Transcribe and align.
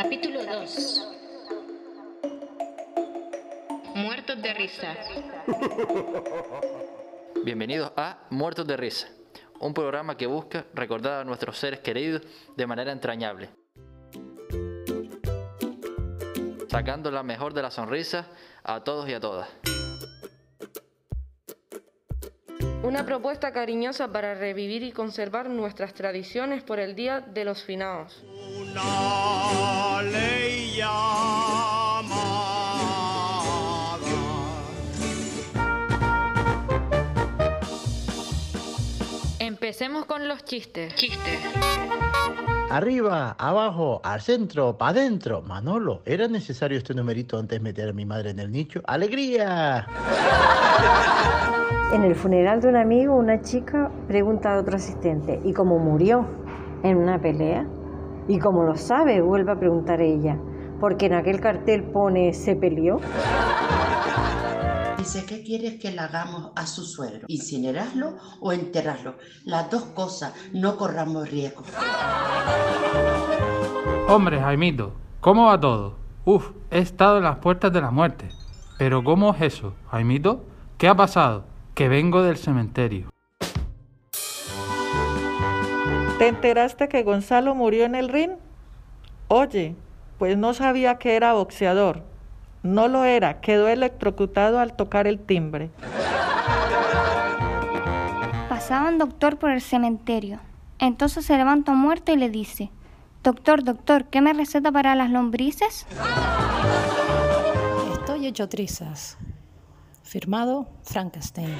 Capítulo 0.00 0.44
2 0.44 1.08
Muertos 3.96 4.40
de 4.40 4.54
risa. 4.54 4.96
Bienvenidos 7.44 7.90
a 7.96 8.18
Muertos 8.30 8.64
de 8.68 8.76
Risa, 8.76 9.08
un 9.58 9.74
programa 9.74 10.16
que 10.16 10.28
busca 10.28 10.66
recordar 10.72 11.22
a 11.22 11.24
nuestros 11.24 11.58
seres 11.58 11.80
queridos 11.80 12.22
de 12.56 12.66
manera 12.68 12.92
entrañable. 12.92 13.50
Sacando 16.68 17.10
la 17.10 17.24
mejor 17.24 17.52
de 17.52 17.62
las 17.62 17.74
sonrisas 17.74 18.24
a 18.62 18.84
todos 18.84 19.08
y 19.08 19.14
a 19.14 19.18
todas. 19.18 19.48
Una 22.84 23.04
propuesta 23.04 23.52
cariñosa 23.52 24.12
para 24.12 24.36
revivir 24.36 24.84
y 24.84 24.92
conservar 24.92 25.50
nuestras 25.50 25.92
tradiciones 25.92 26.62
por 26.62 26.78
el 26.78 26.94
Día 26.94 27.20
de 27.20 27.44
los 27.44 27.64
Finados. 27.64 28.24
Una 28.82 30.02
ley 30.02 30.76
llamada. 30.76 32.08
Empecemos 39.38 40.04
con 40.06 40.28
los 40.28 40.44
chistes. 40.44 40.94
Chistes. 40.94 41.40
Arriba, 42.70 43.34
abajo, 43.38 44.00
al 44.04 44.20
centro, 44.20 44.76
para 44.76 44.90
adentro. 45.00 45.40
Manolo, 45.42 46.02
¿era 46.04 46.28
necesario 46.28 46.76
este 46.76 46.94
numerito 46.94 47.38
antes 47.38 47.58
de 47.58 47.64
meter 47.64 47.88
a 47.88 47.92
mi 47.92 48.04
madre 48.04 48.30
en 48.30 48.38
el 48.40 48.52
nicho? 48.52 48.82
¡Alegría! 48.86 49.86
En 51.90 52.04
el 52.04 52.14
funeral 52.14 52.60
de 52.60 52.68
un 52.68 52.76
amigo, 52.76 53.16
una 53.16 53.40
chica 53.40 53.90
pregunta 54.06 54.54
a 54.54 54.58
otro 54.58 54.76
asistente, 54.76 55.40
¿y 55.42 55.54
cómo 55.54 55.78
murió? 55.78 56.26
¿En 56.82 56.98
una 56.98 57.18
pelea? 57.18 57.66
¿Y 58.28 58.38
cómo 58.38 58.62
lo 58.62 58.76
sabe? 58.76 59.22
Vuelve 59.22 59.52
a 59.52 59.58
preguntar 59.58 60.02
ella, 60.02 60.38
porque 60.80 61.06
en 61.06 61.14
aquel 61.14 61.40
cartel 61.40 61.90
pone 61.90 62.34
¿se 62.34 62.54
peleó? 62.56 63.00
Dice, 64.98 65.24
¿qué 65.24 65.42
quieres 65.42 65.80
que 65.80 65.90
le 65.90 66.00
hagamos 66.00 66.52
a 66.54 66.66
su 66.66 66.84
suegro? 66.84 67.24
¿Incinerarlo 67.28 68.16
o 68.40 68.52
enterrarlo? 68.52 69.14
Las 69.44 69.70
dos 69.70 69.84
cosas, 69.94 70.34
no 70.52 70.76
corramos 70.76 71.30
riesgo. 71.30 71.62
Hombre, 74.08 74.38
Jaimito, 74.40 74.92
¿cómo 75.20 75.46
va 75.46 75.58
todo? 75.58 75.96
Uf, 76.26 76.50
he 76.70 76.80
estado 76.80 77.18
en 77.18 77.24
las 77.24 77.36
puertas 77.36 77.72
de 77.72 77.80
la 77.80 77.90
muerte. 77.90 78.28
Pero 78.76 79.02
¿cómo 79.02 79.34
es 79.34 79.40
eso, 79.40 79.72
Jaimito? 79.90 80.44
¿Qué 80.76 80.88
ha 80.88 80.94
pasado? 80.94 81.46
Que 81.74 81.88
vengo 81.88 82.22
del 82.22 82.36
cementerio. 82.36 83.08
¿Te 86.18 86.26
enteraste 86.26 86.88
que 86.88 87.04
Gonzalo 87.04 87.54
murió 87.54 87.84
en 87.84 87.94
el 87.94 88.08
ring? 88.08 88.32
Oye, 89.28 89.76
pues 90.18 90.36
no 90.36 90.52
sabía 90.52 90.98
que 90.98 91.14
era 91.14 91.32
boxeador. 91.32 92.02
No 92.64 92.88
lo 92.88 93.04
era, 93.04 93.40
quedó 93.40 93.68
electrocutado 93.68 94.58
al 94.58 94.74
tocar 94.74 95.06
el 95.06 95.20
timbre. 95.20 95.70
Pasaba 98.48 98.88
un 98.88 98.98
doctor 98.98 99.38
por 99.38 99.50
el 99.52 99.60
cementerio. 99.60 100.40
Entonces 100.80 101.24
se 101.24 101.36
levanta 101.36 101.72
muerto 101.72 102.10
y 102.10 102.16
le 102.16 102.30
dice, 102.30 102.72
Doctor, 103.22 103.62
doctor, 103.62 104.06
¿qué 104.06 104.20
me 104.20 104.32
receta 104.32 104.72
para 104.72 104.96
las 104.96 105.10
lombrices? 105.10 105.86
Estoy 107.92 108.26
hecho 108.26 108.48
trizas. 108.48 109.18
Firmado 110.02 110.66
Frankenstein. 110.82 111.54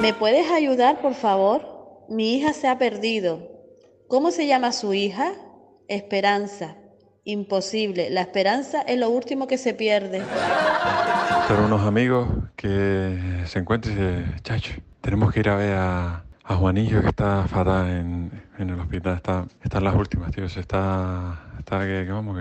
¿Me 0.00 0.14
puedes 0.14 0.50
ayudar, 0.52 1.00
por 1.00 1.14
favor? 1.14 1.75
Mi 2.08 2.36
hija 2.36 2.52
se 2.52 2.68
ha 2.68 2.78
perdido. 2.78 3.50
¿Cómo 4.08 4.30
se 4.30 4.46
llama 4.46 4.72
su 4.72 4.94
hija? 4.94 5.32
Esperanza. 5.88 6.76
Imposible. 7.24 8.10
La 8.10 8.20
esperanza 8.20 8.82
es 8.82 8.98
lo 8.98 9.10
último 9.10 9.48
que 9.48 9.58
se 9.58 9.74
pierde. 9.74 10.22
Pero 11.48 11.66
unos 11.66 11.82
amigos 11.82 12.28
que 12.54 13.42
se 13.46 13.58
encuentran 13.58 13.94
y 13.94 13.96
dicen, 13.96 14.36
chacho, 14.42 14.74
tenemos 15.00 15.32
que 15.32 15.40
ir 15.40 15.48
a 15.48 15.56
ver 15.56 15.74
a, 15.76 16.22
Juanillo 16.44 17.02
que 17.02 17.08
está 17.08 17.48
fatal 17.48 17.88
en, 17.90 18.42
el 18.58 18.78
hospital. 18.78 19.16
Está, 19.16 19.46
está 19.64 19.78
en 19.78 19.84
las 19.84 19.94
últimas, 19.96 20.30
tío. 20.30 20.48
Se 20.48 20.60
está, 20.60 21.50
está 21.58 21.80
que, 21.80 22.04
vamos, 22.04 22.38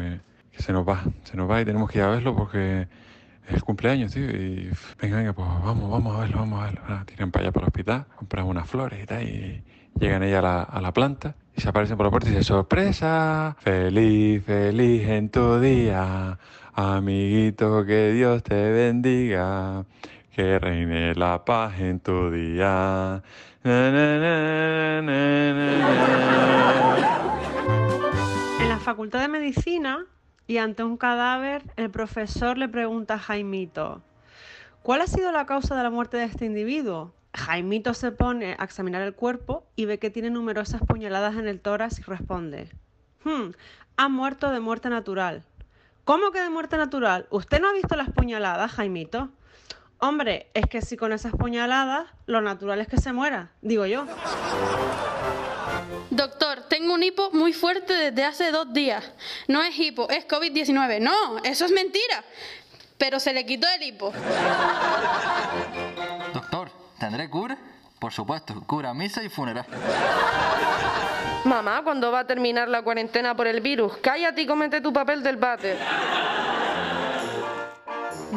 que 0.52 0.62
se 0.62 0.72
nos 0.72 0.88
va. 0.88 1.03
Se 1.24 1.36
nos 1.36 1.50
va 1.50 1.62
y 1.62 1.66
tenemos 1.66 1.90
que 1.90 1.97
ir 1.97 2.03
a 2.03 2.09
verlo 2.09 2.36
porque 2.36 2.88
es 3.48 3.56
el 3.56 3.64
cumpleaños, 3.64 4.14
tío. 4.14 4.30
Y 4.30 4.70
venga, 5.02 5.18
venga, 5.18 5.34
pues 5.34 5.48
vamos, 5.48 5.90
vamos 5.92 6.16
a 6.16 6.20
verlo, 6.22 6.38
vamos 6.40 6.62
a 6.62 6.66
verlo. 6.66 6.82
Ah, 6.88 7.04
tiran 7.06 7.32
para 7.32 7.46
allá 7.46 7.52
para 7.52 7.66
el 7.66 7.68
hospital, 7.68 8.06
compran 8.16 8.46
unas 8.46 8.70
flores 8.70 9.04
y 9.04 9.06
tal. 9.06 9.24
Y 9.24 9.64
llegan 10.00 10.24
ella 10.24 10.40
a 10.40 10.42
la, 10.42 10.64
a 10.64 10.82
la 10.82 10.92
planta 10.92 11.36
y 11.56 11.62
se 11.62 11.70
aparecen 11.70 11.96
por 11.98 12.06
la 12.06 12.12
puerta 12.12 12.28
y 12.28 12.32
dicen, 12.32 12.44
sorpresa, 12.44 13.56
feliz, 13.60 14.44
feliz 14.44 15.08
en 15.08 15.30
tu 15.30 15.60
día. 15.60 16.38
Amiguito, 16.74 17.86
que 17.86 18.12
Dios 18.12 18.44
te 18.44 18.72
bendiga. 18.72 19.86
Que 20.36 20.60
reine 20.60 21.16
la 21.16 21.46
paz 21.46 21.80
en 21.80 22.02
tu 22.02 22.30
día. 22.30 23.24
En 23.64 23.80
la 28.68 28.80
Facultad 28.80 29.22
de 29.22 29.28
Medicina 29.30 30.06
y 30.48 30.58
ante 30.58 30.84
un 30.84 30.98
cadáver, 30.98 31.64
el 31.76 31.90
profesor 31.90 32.58
le 32.58 32.70
pregunta 32.70 33.16
a 33.16 33.20
Jaimito, 33.20 34.02
¿cuál 34.84 35.02
ha 35.02 35.08
sido 35.08 35.32
la 35.32 35.46
causa 35.46 35.76
de 35.76 35.84
la 35.84 35.90
muerte 35.90 36.18
de 36.18 36.26
este 36.26 36.46
individuo? 36.46 37.14
Jaimito 37.34 37.94
se 37.94 38.12
pone 38.12 38.56
a 38.58 38.64
examinar 38.64 39.02
el 39.02 39.14
cuerpo 39.14 39.66
y 39.76 39.86
ve 39.86 40.00
que 40.00 40.10
tiene 40.10 40.30
numerosas 40.30 40.82
puñaladas 40.82 41.36
en 41.36 41.48
el 41.48 41.60
tórax 41.60 42.00
y 42.00 42.04
responde, 42.04 42.70
hmm, 43.24 43.52
ha 43.98 44.10
muerto 44.10 44.52
de 44.52 44.60
muerte 44.60 44.90
natural. 44.90 45.44
¿Cómo 46.04 46.32
que 46.32 46.40
de 46.40 46.50
muerte 46.50 46.78
natural? 46.78 47.26
¿Usted 47.32 47.60
no 47.60 47.70
ha 47.70 47.74
visto 47.74 47.96
las 47.96 48.12
puñaladas, 48.12 48.72
Jaimito? 48.74 49.30
Hombre, 49.98 50.52
es 50.54 50.68
que 50.68 50.82
si 50.82 50.98
con 50.98 51.14
esas 51.14 51.32
puñaladas, 51.32 52.08
lo 52.28 52.42
natural 52.42 52.80
es 52.80 52.88
que 52.88 52.98
se 52.98 53.12
muera, 53.12 53.50
digo 53.62 53.86
yo. 53.86 54.06
Doctor, 56.12 56.55
tengo 56.85 56.94
un 56.94 57.01
hipo 57.01 57.31
muy 57.31 57.51
fuerte 57.51 57.94
desde 57.96 58.23
hace 58.23 58.51
dos 58.51 58.72
días. 58.72 59.03
No 59.47 59.63
es 59.63 59.75
hipo, 59.79 60.07
es 60.07 60.28
COVID-19. 60.28 61.00
No, 61.00 61.40
eso 61.44 61.66
es 61.66 61.72
mentira. 61.72 62.23
Pero 63.00 63.19
se 63.19 63.34
le 63.34 63.44
quitó 63.44 63.66
el 63.75 63.81
hipo. 63.81 64.13
Doctor, 66.31 66.69
¿tendré 67.00 67.28
cura? 67.28 67.57
Por 67.97 68.13
supuesto, 68.13 68.53
cura, 68.68 68.94
misa 68.94 69.23
y 69.23 69.29
funeral. 69.29 69.66
Mamá, 71.46 71.81
¿cuándo 71.84 72.12
va 72.12 72.19
a 72.19 72.28
terminar 72.28 72.68
la 72.68 72.84
cuarentena 72.84 73.35
por 73.35 73.47
el 73.47 73.62
virus? 73.62 73.97
Cállate 73.97 74.44
y 74.44 74.46
comete 74.46 74.79
tu 74.79 74.94
papel 74.94 75.23
del 75.23 75.38
váter. 75.38 75.79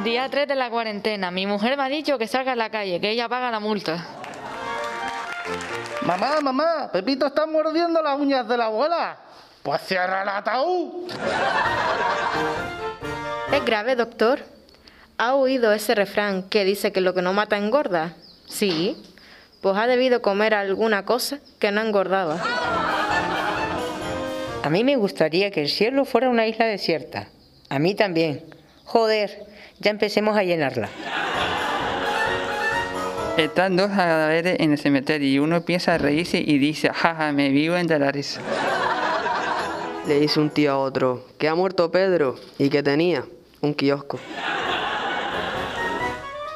Día 0.04 0.26
3 0.30 0.48
de 0.48 0.54
la 0.54 0.70
cuarentena. 0.70 1.30
Mi 1.30 1.47
mujer 1.47 1.76
me 1.76 1.82
ha 1.82 1.88
dicho 1.91 2.16
que 2.16 2.26
salga 2.26 2.53
a 2.53 2.56
la 2.56 2.70
calle, 2.70 2.98
que 2.98 3.10
ella 3.10 3.28
paga 3.28 3.50
la 3.50 3.60
multa. 3.60 4.06
Mamá, 6.09 6.41
mamá, 6.41 6.89
Pepito 6.91 7.27
está 7.27 7.45
mordiendo 7.45 8.01
las 8.03 8.19
uñas 8.19 8.49
de 8.49 8.57
la 8.57 8.65
abuela. 8.65 9.19
Pues 9.63 9.83
cierra 9.83 10.23
el 10.23 10.29
ataúd. 10.31 11.13
¿Es 13.53 13.63
grave, 13.67 13.95
doctor? 13.95 14.41
¿Ha 15.19 15.35
oído 15.35 15.71
ese 15.71 15.95
refrán 15.95 16.45
que 16.45 16.65
dice 16.65 16.93
que 16.93 17.03
lo 17.03 17.13
que 17.13 17.21
no 17.21 17.35
mata 17.35 17.59
engorda? 17.59 18.15
Sí. 18.47 18.97
Pues 19.61 19.77
ha 19.77 19.87
debido 19.87 20.23
comer 20.23 20.55
alguna 20.55 21.05
cosa 21.05 21.41
que 21.59 21.73
no 21.73 21.83
engordaba. 21.83 22.41
A 24.63 24.71
mí 24.71 24.85
me 24.85 24.97
gustaría 24.97 25.51
que 25.51 25.61
el 25.61 25.69
cielo 25.69 26.07
fuera 26.07 26.31
una 26.31 26.47
isla 26.47 26.65
desierta. 26.65 27.29
A 27.69 27.79
mí 27.79 27.95
también. 27.95 28.47
Joder, 28.87 29.45
ya 29.79 29.91
empecemos 29.91 30.39
a 30.39 30.43
llenarla. 30.43 30.89
Están 33.38 33.76
dos 33.76 33.87
cadáveres 33.87 34.59
en 34.59 34.72
el 34.72 34.78
cementerio 34.78 35.28
y 35.28 35.38
uno 35.38 35.54
empieza 35.54 35.94
a 35.94 35.99
reírse 35.99 36.43
y 36.44 36.59
dice, 36.59 36.91
jaja, 36.93 37.31
me 37.31 37.50
vivo 37.50 37.76
en 37.76 37.87
la 37.87 38.10
risa. 38.10 38.41
Le 40.09 40.19
dice 40.19 40.41
un 40.41 40.50
tío 40.50 40.72
a 40.72 40.78
otro, 40.78 41.24
que 41.39 41.48
ha 41.48 41.54
muerto 41.54 41.89
Pedro 41.89 42.34
y 42.59 42.68
que 42.68 42.83
tenía 42.83 43.24
un 43.60 43.74
kiosco. 43.74 44.18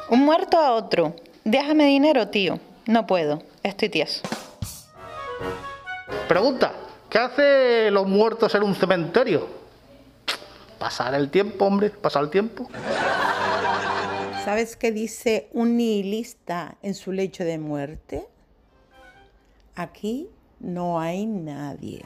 Un 0.09 0.25
muerto 0.25 0.57
a 0.57 0.73
otro. 0.73 1.15
Déjame 1.45 1.85
dinero, 1.85 2.27
tío. 2.27 2.59
No 2.85 3.07
puedo. 3.07 3.41
Estoy 3.63 3.87
tieso. 3.87 4.21
Pregunta, 6.27 6.73
¿qué 7.09 7.17
hace 7.17 7.91
los 7.91 8.05
muertos 8.07 8.53
en 8.55 8.63
un 8.63 8.75
cementerio? 8.75 9.47
Pasar 10.77 11.13
el 11.13 11.29
tiempo, 11.29 11.63
hombre, 11.63 11.91
pasar 11.91 12.23
el 12.23 12.29
tiempo. 12.29 12.67
¿Sabes 14.43 14.75
qué 14.75 14.91
dice 14.91 15.47
un 15.53 15.77
nihilista 15.77 16.75
en 16.81 16.95
su 16.95 17.13
lecho 17.13 17.45
de 17.45 17.57
muerte? 17.57 18.27
Aquí 19.75 20.27
no 20.59 20.99
hay 20.99 21.25
nadie. 21.25 22.05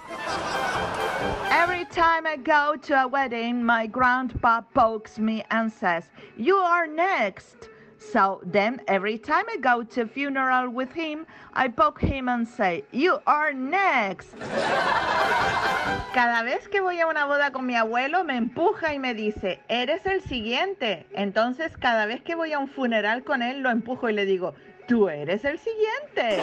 Every 1.49 1.85
time 1.85 2.27
I 2.27 2.37
go 2.37 2.75
to 2.75 2.93
a 2.93 3.07
wedding, 3.07 3.63
my 3.63 3.87
grandpa 3.87 4.61
pokes 4.61 5.17
me 5.17 5.43
and 5.49 5.71
says, 5.71 6.11
You 6.37 6.57
are 6.57 6.85
next. 6.85 7.69
So 7.99 8.41
then 8.43 8.81
every 8.87 9.17
time 9.17 9.45
I 9.49 9.57
go 9.57 9.83
to 9.83 10.01
a 10.01 10.07
funeral 10.07 10.69
with 10.69 10.93
him, 10.93 11.25
I 11.53 11.67
poke 11.67 11.99
him 11.99 12.29
and 12.29 12.47
say, 12.47 12.83
You 12.91 13.19
are 13.25 13.53
next. 13.53 14.29
Cada 16.13 16.43
vez 16.43 16.67
que 16.67 16.81
voy 16.81 16.99
a 16.99 17.07
una 17.07 17.25
boda 17.25 17.51
con 17.51 17.65
mi 17.65 17.75
abuelo, 17.75 18.23
me 18.23 18.37
empuja 18.37 18.93
y 18.93 18.99
me 18.99 19.13
dice, 19.13 19.59
Eres 19.67 20.05
el 20.05 20.21
siguiente. 20.21 21.05
Entonces, 21.13 21.75
cada 21.77 22.05
vez 22.05 22.21
que 22.21 22.35
voy 22.35 22.53
a 22.53 22.59
un 22.59 22.67
funeral 22.67 23.23
con 23.23 23.41
él, 23.41 23.61
lo 23.61 23.71
empujo 23.71 24.09
y 24.09 24.13
le 24.13 24.25
digo, 24.25 24.53
Tú 24.87 25.09
eres 25.09 25.43
el 25.43 25.59
siguiente. 25.59 26.41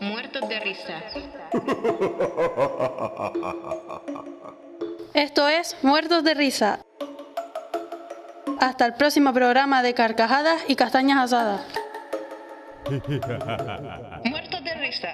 Muertos 0.00 0.48
de 0.48 0.60
risa. 0.60 1.02
Esto 5.14 5.46
es 5.46 5.76
Muertos 5.82 6.24
de 6.24 6.32
Risa. 6.32 6.78
Hasta 8.60 8.86
el 8.86 8.94
próximo 8.94 9.34
programa 9.34 9.82
de 9.82 9.92
Carcajadas 9.92 10.62
y 10.68 10.76
Castañas 10.76 11.18
Asadas. 11.18 11.60
Muertos 14.24 14.64
de 14.64 14.74
risa. 14.74 15.08